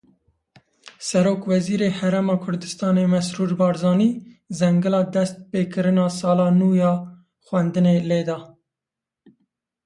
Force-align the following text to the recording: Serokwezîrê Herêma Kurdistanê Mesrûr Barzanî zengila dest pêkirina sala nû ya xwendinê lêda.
Serokwezîrê 1.07 1.89
Herêma 1.99 2.35
Kurdistanê 2.43 3.05
Mesrûr 3.13 3.51
Barzanî 3.59 4.09
zengila 4.59 5.01
dest 5.13 5.37
pêkirina 5.51 6.07
sala 6.19 6.47
nû 6.59 6.69
ya 6.81 6.93
xwendinê 7.45 7.97
lêda. 8.09 8.37